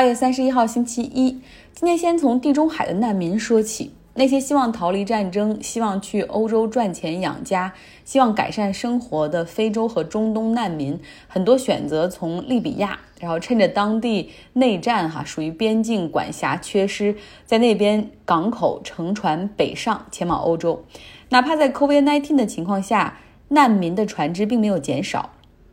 [0.00, 1.42] 八月三十一号，星期一。
[1.74, 3.92] 今天先从地中海的难民说起。
[4.14, 17.14] 那些希望逃离战争、希望去欧洲赚钱养家、希望改善生活的非洲和中东难民，很多选择从利比亚，然后趁着当地内战哈，属于边境管辖缺失，
[17.44, 20.82] 在那边港口乘船北上，前往欧洲。
[21.28, 25.28] 哪怕在 COVID-19 的情况下，难民的船只并没有减少。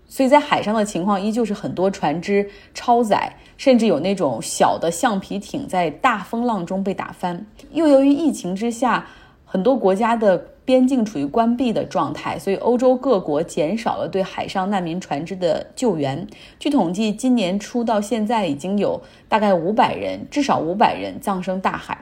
[0.08, 7.46] 所以在海上的情况依旧是很多船只超载，甚至有那种小的橡皮艇在大风浪中被打翻。
[7.72, 9.06] 又由于疫情之下，
[9.44, 16.28] 很多国家的边境处于关闭的状态，所以欧洲各国减少了对海上难民船只的救援。
[16.58, 21.98] 据统计，今年初到现在已经有大概五百人，至少五百人葬身大海。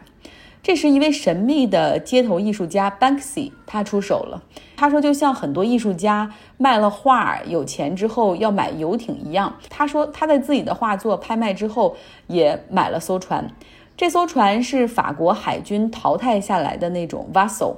[0.65, 4.41] 这时，一位神秘的街头艺术家 Banksy 他出手了。
[4.75, 9.57] 他说，就像很多艺术家卖了画有钱之后要买游艇一样。
[9.69, 13.47] 他说，他在自己的画作拍卖之后也买了艘船。
[13.95, 17.75] 这艘船是法国海军淘汰下来的那种 vessel。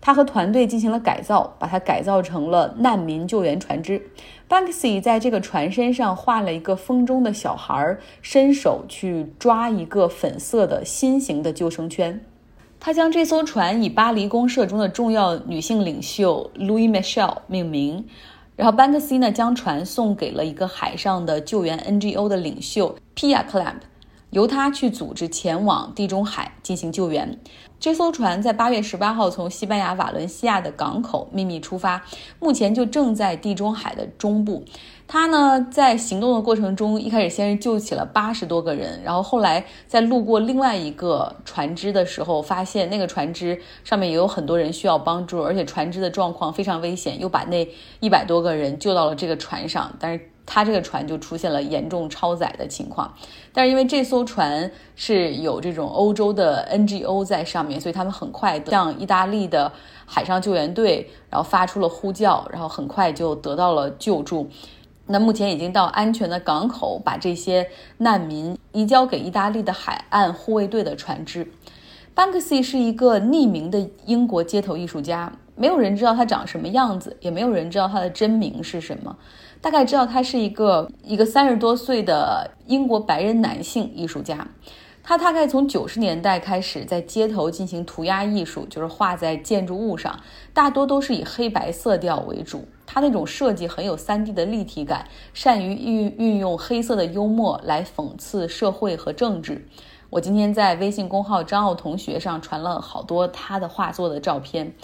[0.00, 4.00] 他和团队进行了改造，把它改造成了难民救援船只。
[4.48, 12.18] Banksy 在这个船身上画了一个风中的小孩，伸手去抓一个粉色的心形的救生圈。
[12.80, 18.06] 他将这艘船以巴黎公社中的重要女性领袖 Louis Michel 命名。
[18.56, 23.80] 然后 Banksy 呢，将船送给了一个海上的救援 NGO 的领袖 Pia Clamp。
[24.30, 27.38] 由他去组织前往地中海进行救援。
[27.78, 32.04] 这艘船在八月十八号从西班牙瓦伦西亚的港口秘密出发，
[32.38, 34.64] 目前就正在地中海的中部。
[35.08, 47.66] 他呢，在行动的过程中，一开始先是救起了八十多个人，然后后来在路过另外一个船只的时候，发现那个船只上面也有很多人需要帮助，而且船只的状况非常危险，又把那
[47.98, 50.29] 一百多个人救到了这个船上，但是。
[50.44, 53.12] 他这个船就出现了严重超载的情况，
[53.52, 59.70] 但是因为这艘船是有这种欧洲的 NGO 在上面，所以他们很快向意大利的
[60.04, 64.48] 海上救援队，然后发出了呼叫，然后很快就得到了救助。
[65.06, 67.68] 那目前已经到安全的港口，把这些
[67.98, 71.46] 难民移交给意大利的海岸护卫队的船只。
[72.14, 79.16] Banksy 是一个匿名的英国街头艺术家，没有人知道他长什么样子，也没有人知道他的真名是什么。
[79.62, 84.48] 大概知道他是一个一个三十多岁的英国白人男性艺术家，
[85.02, 90.18] 他大概从九十年代开始在街头进行涂鸦艺术，就是画在建筑物上，
[90.54, 92.66] 大多都是以黑白色调为主。
[92.86, 99.68] 他那种设计很有三 D 的立体感，善于运运用黑色的幽默来讽刺社会和政治。
[100.08, 104.74] 我今天在微信公号张奥同学上传了好多他的画作的照片。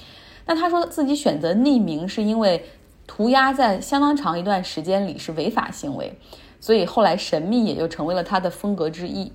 [0.49, 2.63] 那他说自己选择匿名是因为。
[3.07, 6.19] 涂鸦在相当长一段时间里是违法行为，
[6.61, 9.33] 所以后来神秘也就成为了他的风格之一。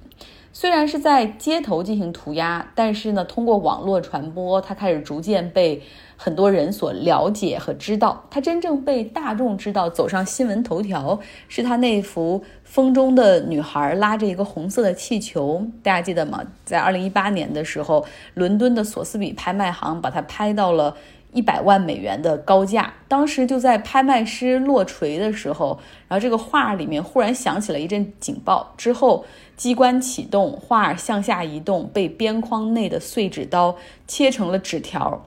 [0.54, 5.82] 虽然是在街头进行涂鸦，但是呢，通过网络传播，他开始逐渐被
[6.18, 8.26] 很多人所了解和知道。
[8.30, 11.18] 他真正被大众知道、走上新闻头条，
[11.48, 16.44] 是他那幅风中的女孩拉着一个红色的气球，大家记得吗？
[16.66, 20.98] 在二零一八年的时候，伦敦的索斯比拍卖行把它拍到了。
[21.34, 29.25] 一百万美元的高价，当时就在拍卖师落锤的时候，然后这个画里面忽然响起了一阵警报，之后
[29.56, 33.75] 机关启动，画向下移动，被边框内的碎纸刀
[34.08, 35.25] 切成了纸条，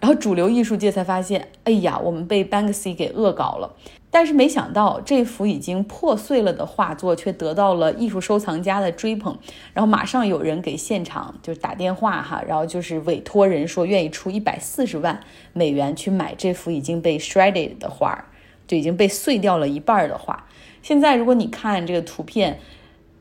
[0.00, 3.74] 然后主流艺术界才发现，哎呀，我们被 Banksy 给恶搞了。
[4.10, 9.36] 但是没想到，这幅已经破碎了的画作却得到了艺术收藏家的追捧，
[9.74, 15.20] 然后马上有人给现场就是打电话哈，然后就是委托人说愿意出一百四十万
[15.52, 18.26] 美元去买这幅已经被 shredded 的画，
[18.66, 20.46] 就已经被碎掉了一半的画。
[20.82, 22.58] 现在如果你看这个图片。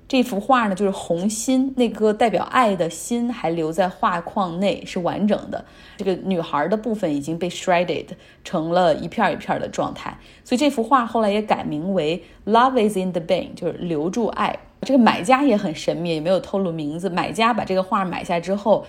[0.08, 5.66] 这幅画呢，就是红心，那颗代表爱的心还留在画框内，是完整的。
[5.98, 8.06] 这个女孩的部分已经被 shredded
[8.44, 14.58] 成了一片一片的状态，所以这幅画后来也改名为 Love is in the Bin，就是留住爱。
[14.82, 17.10] 这个买家也很神秘，也没有透露名字。
[17.10, 18.86] 买家把这个画买下之后。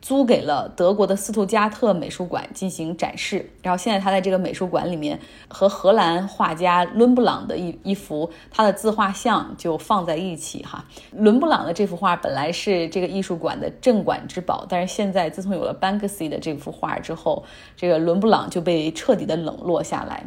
[0.00, 5.18] 租给了德国的斯图加特美术馆进行展示，然后现在他在这个美术馆里面
[5.48, 10.84] 和荷兰画家伦布朗的一一幅他的自画像就放在一起哈。
[11.12, 17.44] 伦布朗的这幅画本来是这个艺术馆的镇馆之宝，但是现在自从有了 Banksy 的这幅画之后，
[17.76, 20.24] 这个伦布朗就被彻底的冷落下来。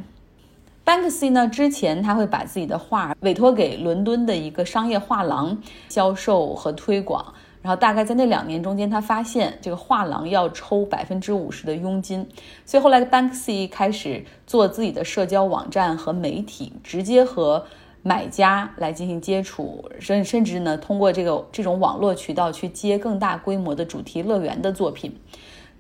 [0.84, 5.58] Banksy 呢，之前他会把自己的画委托给伦敦的一个商业画廊
[5.88, 7.34] 销售和推广。
[7.62, 12.28] 然后大概在那两年中间，他发现这个画廊要抽百分之五十的佣金，
[12.66, 17.64] 所以后来 Banksy 开始做自己的社交网站和媒体，直接和
[18.02, 25.16] 买家来进行接触，甚甚至呢，通过这个这种网络渠道去接更大规模的主题乐园的作品。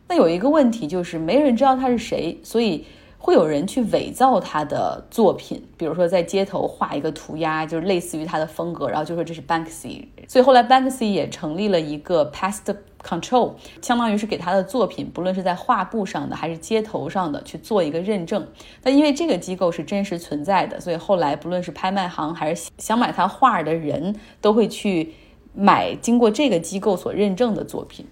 [0.07, 2.85] 那有一个问题就是，没人知道他是谁，所以。
[3.23, 10.07] 会有人去伪造他的作品，比如说在街头画一个涂鸦，就是类似于他的风格，然后就说这是 Banksy。
[10.27, 18.47] 所以后来 Banksy 也成立了一个 Pest Control，相当于是给他的作品，不论是在画布上的还是街头上的，去做一个认证。
[18.81, 25.13] 但因为这个机构是真实存在的，所以后来不论是拍卖行还是想买他画的人，都会去
[25.53, 28.07] 买经过这个机构所认证的作品。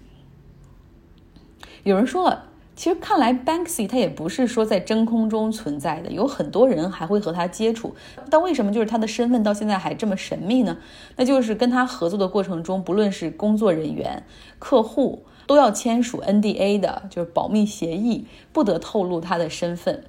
[1.82, 2.44] 有人说了。
[2.76, 7.94] 其实看来，Banksy 他也不是说在真空中存在的，有很多人还会和他接触。
[8.30, 10.78] 但为什么就是他的身份到现在还这么神秘呢？
[11.16, 14.24] 那就是跟他合作的过程中，不论是工作人员、
[14.58, 20.04] 客户，都要签署 NDA 的，就是保密协议，不得透露他的身份。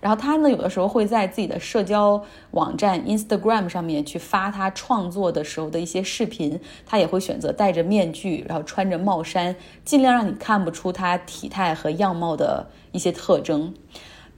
[0.00, 2.22] 然后他呢，有的时候会在自己的社交
[2.52, 6.58] 网站 Instagram 上面去发他创作的时候的一些视频。
[6.86, 9.54] 他也会选择戴着面具，然后穿着帽衫，
[9.84, 13.74] 尽量让你看不出他体态和样貌的一些特征。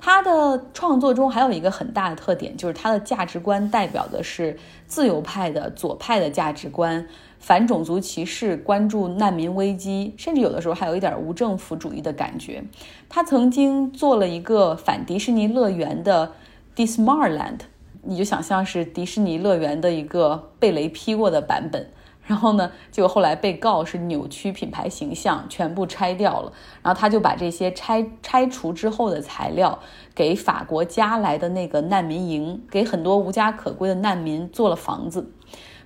[0.01, 7.07] 他的创作中还有一个很大的特点，就是他的价值观代表的是自由派的左派的价值观。
[7.39, 12.63] 反种族歧视，关注难民危机，甚至有的时候还有一点无政府主义的感觉。
[13.09, 16.33] 他曾经做了一个反迪士尼乐园的
[16.77, 17.61] Disneyland，
[18.03, 21.89] 你就想象是迪士尼乐园的一个被雷劈过的版本。
[22.31, 26.53] 然后呢，就后来被告是扭曲品牌形象，全部拆掉了。
[26.81, 29.77] 然后他就把这些拆拆除之后的材料
[30.15, 35.33] 给法国加来的那个难民营，给很多无家可归的难民做了房子。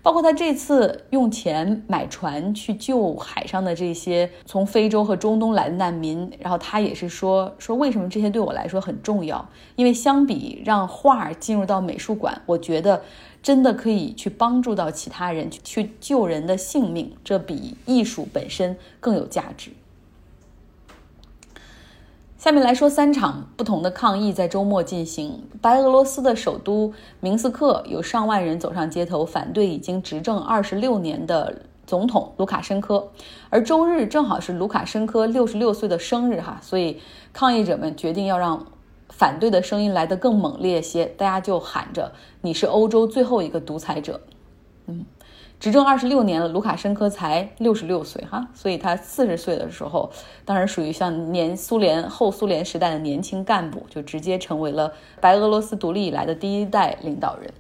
[0.03, 9.49] 包括他这次用钱买船去救海上的这些从非洲和中东来的难民，然后他也是说说为什么这些对我来说很重要？
[9.77, 13.03] 因为相比让画进入到美术馆，我觉得
[13.45, 19.71] 真的可以去帮助到其他人，去救人的性命，这比艺术本身更有价值。
[22.39, 25.43] 下面来说三场不同的抗议在周末进行。
[25.61, 33.11] 白俄罗斯的首都明斯克有上万人走上街头，反对已经执政二十六年的总统卢卡申科。
[33.51, 36.99] 而周日正好是卢卡申科六十六岁的生日，哈，所以
[37.35, 38.67] 抗议者们决定要让
[39.09, 42.13] 反对的声音来得更猛烈些，大家就喊着
[42.43, 44.21] ：“你是欧洲最后一个独裁者。”
[44.87, 45.05] 嗯。
[45.61, 50.11] 执政二十六年了，卢卡申科才六十六岁哈，所以他四十岁的时候，
[50.45, 54.93] 当然属于像年苏联后苏联时代的年轻干部，就直接成为了
[55.23, 57.51] 白俄罗斯独立以来的第一代领导人。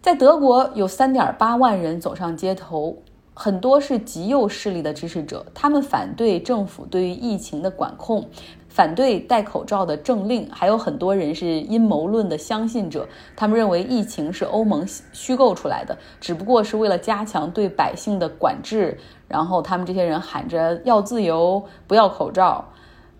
[0.00, 2.96] 在德国，有三点八万人走上街头，
[3.34, 8.26] 很多是极右势力的支持者，他们反对政府对于疫情的管控。
[8.72, 13.06] 反对戴口罩的政令，还有很多人是阴谋论的相信者。
[13.36, 14.82] 他们认为疫情是欧盟
[15.12, 18.98] 虚构出来的，只不过是为了加强对百姓的管制。
[19.28, 22.64] 然后他们这些人喊着要自由，不要口罩。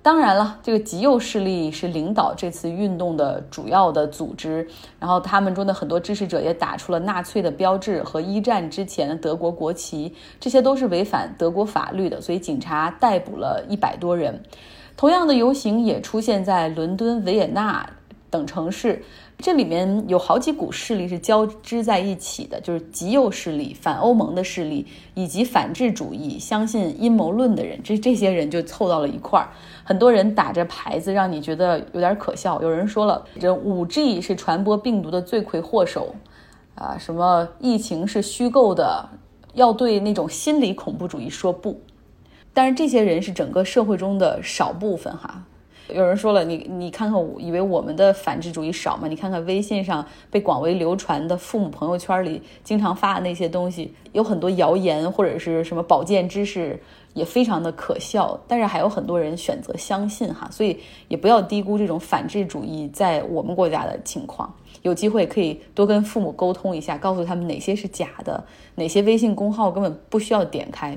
[0.01, 4.67] 当然了，这个极右势力是领导这次运动的主要的组织。
[4.99, 12.23] 然后他们中的很多支持者也打出了纳粹的标志和一战之前德国国旗，这些都是违反德国法律的。
[12.23, 14.43] 所以警察逮捕了一百多人。
[14.97, 17.89] 同样的游行也出现在伦敦、维也纳
[18.31, 19.03] 等城市，
[19.39, 29.49] 这里面有好几股势力是交织在一起的，就是极右势力、反欧盟的势力以及反智主义、相信阴谋论的人，这这些人就凑到了一块儿。
[29.85, 32.63] 很多人打着牌子，让你觉得有点可笑。
[32.63, 36.15] 有人说了，这五 G 是传播病毒的罪魁祸首，
[36.77, 39.09] 啊，什么疫情是虚构的，
[39.55, 41.81] 要对那种心理恐怖主义说不。
[42.55, 45.45] 但是这些人是整个社会中的少部分哈。
[45.89, 49.09] 有人说了，你你看看，以为我们的反智主义少吗？
[49.09, 56.81] 你看看微信上被广为流传的父母朋友圈里经常发的那些东西，有很多谣言或者是什么保健知识，
[57.13, 58.41] 也非常的可笑。
[58.47, 60.79] 但是还有很多人选择相信哈，所以
[61.09, 64.55] 也不要低估这种反智主义在我们国家的情况。
[64.83, 68.43] 有机会可以多跟父母沟通一下，告诉他们哪些是假的，
[68.77, 70.97] 哪些微信公号根本不需要点开。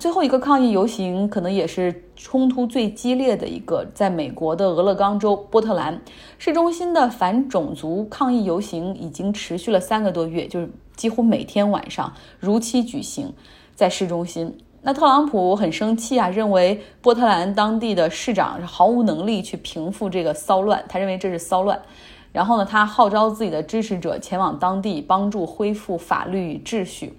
[0.00, 6.00] 最后一个抗议游行可能也是冲突最激烈的一个，在美国的俄勒冈州波特兰
[6.38, 13.30] 市中心的反种族抗议游行已经持续了三个多月，就是几乎每天晚上如期举行
[13.74, 14.56] 在市中心。
[14.80, 21.78] 那特朗普很生气啊，认为波特兰当地的市长是毫无能力去平复这个骚乱，他认为这是骚乱。
[22.32, 27.12] 然后呢，他号召自己的支持者前往当地帮助恢复法律与秩序。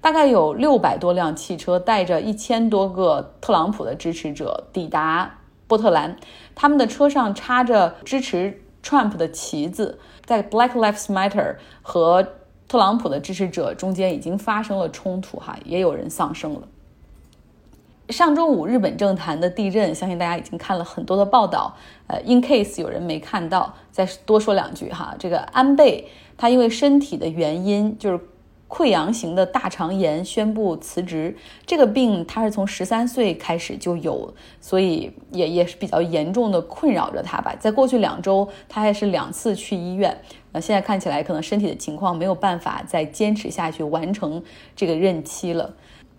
[0.00, 6.16] 大概有六百多辆汽车带着一千多个特朗普的支持者抵达波特兰，
[6.54, 12.24] 他们的车上插着支持 Trump 的旗子，在 Black Lives Matter 和
[12.68, 16.62] 特朗普的支持者中间已经发生了冲突，哈，也有人丧生了。
[18.10, 21.74] 上周五日本政坛的地震，相信大家已经看了很多的报道。
[22.06, 25.16] 呃，in case 有人没看到，再多说两句哈。
[25.18, 28.20] 这个安倍他因为身体的原因，就是。
[28.76, 37.56] 溃疡型的大肠炎宣布辞职，这个病他是从十三岁开始就有，所以也也是比较严重的困扰着他吧。
[37.58, 40.14] 在过去两周，他还是两次去医院，
[40.52, 44.42] 呃，现在看起来可能身体的情况没有办法再坚持下去，完成
[44.74, 45.74] 这个任期了。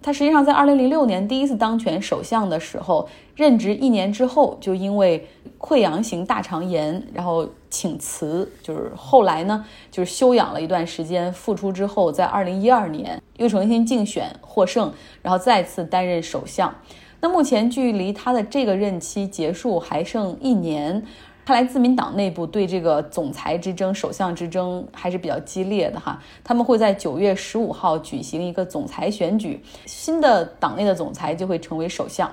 [0.08, 5.28] 他实际上在二零零六年第一次当选首相的时候，任职一年之后就因为
[5.60, 8.50] 溃疡型大肠炎，然后请辞。
[8.64, 16.74] 就是后来呢，就是休养了一段时间，复出之后，在二零一二年又重新竞选获胜，然后再次担任首相。
[17.20, 21.04] 那目前距离他的这个任期结束还剩一年。
[21.48, 26.22] 看来自民党内部对这个总裁之争、首相之争还是比较激烈的哈。
[26.44, 32.30] 他们会在九月十五号举行一个总裁选举，新的党内的总裁就会成为首相。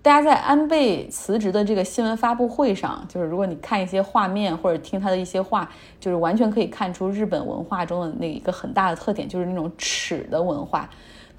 [0.00, 5.70] 大家在安倍辞职的这个新闻发布会上，就是如果你看一些画面或者听他的一些话，
[6.00, 10.88] 就是完全可以看出日本文化中的那一个很大的特点，就是那种耻的文化。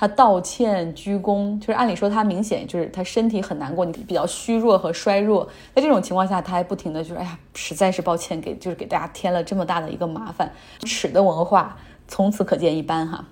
[0.03, 13.23] 他道歉鞠躬，就是按理说他明显就是他身体很难过，你比较虚弱和衰弱，在这种情况下，他还不停的就是哎呀，实在是抱歉，给就是给大家添了这么大的一个麻烦，耻的文化从此可见一斑哈。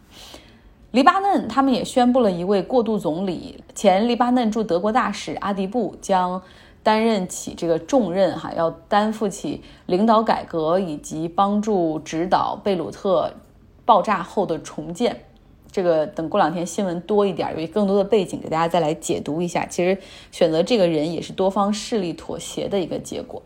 [0.92, 6.42] 黎巴嫩他们也宣布了一位过渡总理，前黎巴嫩驻德国大使阿迪布将
[6.82, 13.34] 担任起这个重任哈，要担负起领导改革以及帮助指导贝鲁特
[13.84, 15.26] 爆炸后的重建。
[15.72, 19.66] 这个等过两天新闻多一点，有更多的背景给大家再来解读一下。
[19.66, 19.98] 其实
[20.32, 23.42] 选择这个人也是多方势力妥协的一个结果。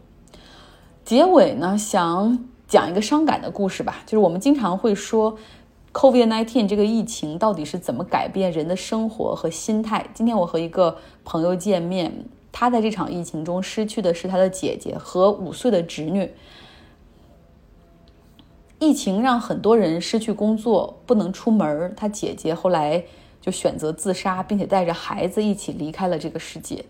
[1.03, 4.01] 结尾呢，想讲一个伤感的故事吧。
[4.05, 5.37] 就是我们经常会说
[5.93, 10.03] ，COVID-19 这个疫情到底是怎么改变人的生活和心态？
[10.15, 12.11] 今天我和一个朋友见面，
[12.51, 16.31] 他在这场疫情中失去的是他的姐姐和五岁的侄女。
[18.85, 21.91] 疫情让很多人失去工作，不能出门。
[21.97, 23.03] 他姐姐后来
[23.41, 26.85] 就选择自杀，并且带着孩子一起离开了这个世界。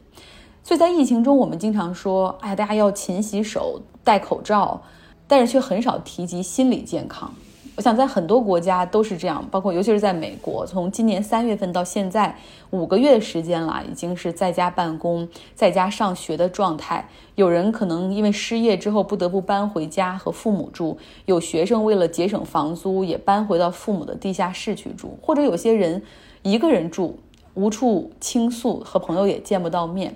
[0.61, 4.81] 所以在疫情中，我们经常说：“哎，大家要勤洗手、戴口罩”，
[5.25, 7.33] 但是却很少提及心理健康。
[7.75, 12.33] 我想在很多国家都是这样，包括尤其是在美国，从今年三月份到现在
[12.69, 17.09] 五个月的时间了，已经是在家办公、在家上学的状态。
[17.35, 26.01] 有人可能因为失业之后不得不搬回家和父母住，有学生为了节省房租也搬回到父母的地下室去住，或者有些人
[26.43, 27.19] 一个人住，
[27.55, 30.15] 无处倾诉，和朋友也见不到面。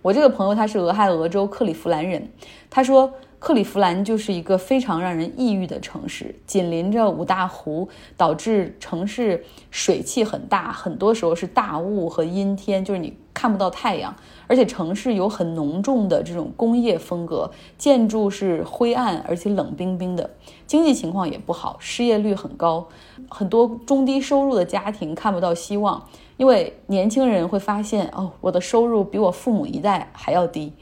[0.00, 2.30] 我这个朋友他是俄亥俄州克利夫兰人，
[2.70, 3.12] 他说。
[3.40, 14.14] 克利夫兰就是一个非常让人抑郁的城市，紧邻着五大湖，导致城市水汽很大，很多时候是大雾和阴天，就是你看不到太阳。
[14.46, 20.28] 而且城市有很浓重的这种工业风格，建筑是灰暗而且冷冰冰的，
[20.66, 22.86] 经济情况也不好，失业率很高，
[23.30, 26.06] 很多中低收入的家庭看不到希望，
[26.36, 30.74] 因为年轻人会发现，哦，我的收入比我父母一代还要低。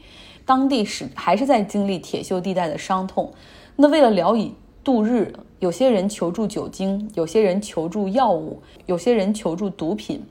[0.49, 3.31] 当地是还是在经历铁锈地带的伤痛，
[3.75, 4.51] 那为了聊以
[4.83, 10.23] 度日，有些人求助酒精，有些人求助药物，有些人求助毒品。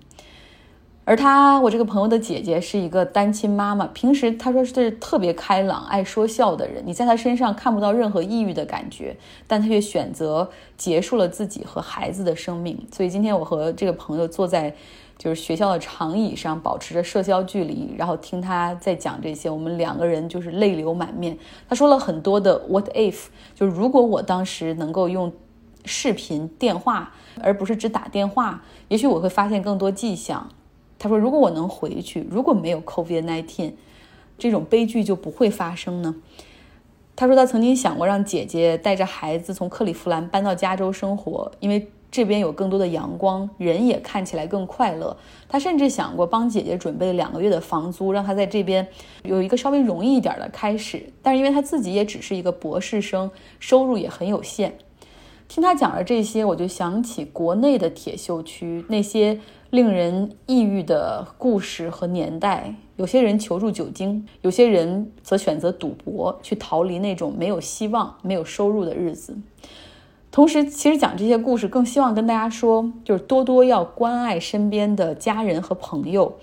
[1.09, 12.79] 而他，我这个朋友的姐姐是一个单亲妈妈，平时她说是特别开朗、爱说笑的人，你在她身上看不到任何抑郁的感觉，但她却选择结束了自己和孩子的生命。
[12.93, 14.75] 所以今天我和这个朋友坐在。
[15.17, 21.37] 就是学校的长椅上，保持着社交距离，然后听他在讲这些，我们两个人就是泪流满面。
[21.69, 25.33] 他说了很多的 “what if”，就是如果我当时能够用
[25.85, 27.13] 视频电话，
[27.43, 30.49] 而不是只打电话，也许我会发现更多迹象。
[30.99, 33.73] 他说，如果我能回去，如果没有 COVID-19，
[34.39, 36.15] 这种悲剧就不会发生呢。
[37.15, 41.89] 他说，他曾经想过让姐姐带着孩子从克利夫兰搬到加州生活，因为。
[42.11, 45.15] 这边有更多的阳光，人也看起来更快乐。
[45.47, 48.89] 他甚至想过帮姐姐准备两个月的房租，让她在这边
[49.25, 51.05] 有一个稍微容易一点的开始。
[51.21, 54.79] 但是因为他自己也只是一个博士生，收入也很有限。
[55.49, 59.39] 听他讲了这些，我就想起国内的铁锈区那些
[59.71, 62.75] 令人抑郁的故事和年代。
[62.97, 69.37] 有些人求助酒精，有些人则选择赌博，去逃离那种没有希望、没有收入的日子。
[70.31, 76.39] 同时，其实讲这些故事，更希望跟大家说，就是多多要关爱身边的家人和朋友，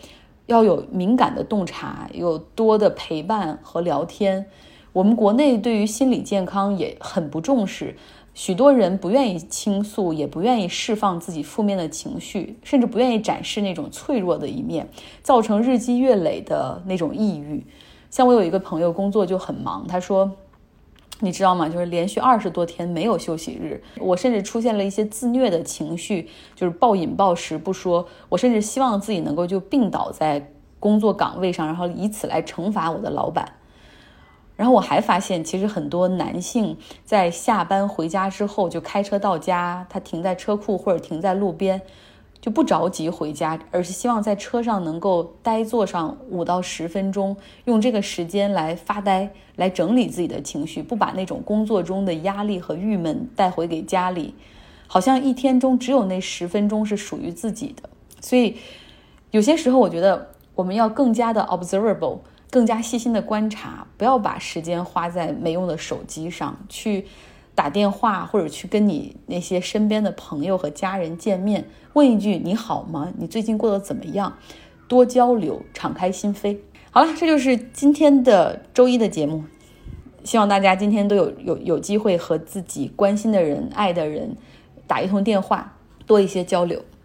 [0.45, 4.45] 要有敏感的洞察，有多的陪伴和聊天。
[4.93, 7.97] 我们国内对于心理健康也很不重视，
[8.35, 14.87] 许多人不愿意倾诉，也不愿意释放自己负面的情绪，甚至不愿意展示那种脆弱的一面，
[15.23, 17.65] 造成日积月累的那种抑郁。
[18.11, 20.31] 像我有一个朋友，工作就很忙，他说。
[21.21, 21.69] 你知道吗？
[21.69, 26.27] 就是连续二十多天没有休息日，我甚至出现了一些自虐的情绪，
[26.57, 33.49] 就是暴饮暴食不说，我甚至希望自己能够就病倒在工作岗位上，然后以此来惩罚我的老板。
[34.55, 41.81] 然后我还发现，其实很多男性在下班回家之后就开车到家，他停在车库或者停在路边。
[42.41, 54.35] 就不着急回家，而是希望在车上能够呆坐上五到十分钟，用这个时间来发呆，来整理自己的情绪，不把那种工作中的压力和郁闷带回给家里，
[54.85, 57.89] 好像一天中只有那十分钟是属于自己的。
[58.21, 58.55] 所以，
[59.31, 62.19] 有些时候我觉得我们要更加的 observable，
[62.55, 67.05] 更加细心的观察，不要把时间花在没用的手机上去。
[67.53, 73.11] 打电话或者去跟你那些身边的朋友和家人见面，问一句你好吗？
[73.17, 74.37] 你最近过得怎么样？
[74.87, 76.57] 多交流，敞开心扉。
[76.91, 79.43] 好了，这就是今天的周一的节目。
[80.23, 84.37] 希望大家今天都有有有机会和自己关心的人、爱的人
[84.87, 85.73] 打一通电话，
[86.05, 86.81] 多一些交流。